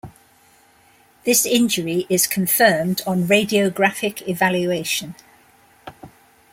This 1.25 1.45
injury 1.45 2.07
is 2.09 2.25
confirmed 2.25 3.03
on 3.05 3.25
radiographic 3.25 4.27
evaluation. 4.27 5.13